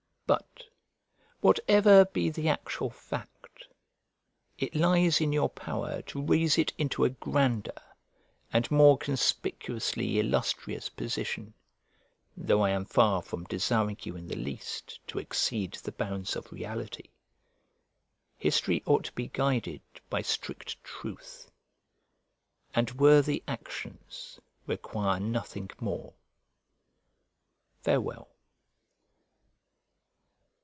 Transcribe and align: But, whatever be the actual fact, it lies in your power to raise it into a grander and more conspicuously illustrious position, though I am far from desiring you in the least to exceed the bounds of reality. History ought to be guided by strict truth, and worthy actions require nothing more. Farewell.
But, 0.31 0.63
whatever 1.41 2.05
be 2.05 2.29
the 2.29 2.47
actual 2.47 2.89
fact, 2.89 3.65
it 4.57 4.73
lies 4.75 5.19
in 5.19 5.33
your 5.33 5.49
power 5.49 6.01
to 6.03 6.21
raise 6.21 6.57
it 6.57 6.71
into 6.77 7.03
a 7.03 7.09
grander 7.09 7.73
and 8.53 8.71
more 8.71 8.97
conspicuously 8.97 10.19
illustrious 10.19 10.87
position, 10.87 11.53
though 12.37 12.61
I 12.61 12.69
am 12.69 12.85
far 12.85 13.21
from 13.21 13.43
desiring 13.45 13.97
you 14.03 14.15
in 14.15 14.29
the 14.29 14.37
least 14.37 15.05
to 15.07 15.19
exceed 15.19 15.73
the 15.73 15.91
bounds 15.91 16.37
of 16.37 16.49
reality. 16.53 17.09
History 18.37 18.83
ought 18.85 19.03
to 19.05 19.11
be 19.13 19.27
guided 19.33 19.81
by 20.09 20.21
strict 20.21 20.81
truth, 20.81 21.51
and 22.73 22.91
worthy 22.91 23.43
actions 23.49 24.39
require 24.65 25.19
nothing 25.19 25.69
more. 25.81 26.13
Farewell. 27.81 28.29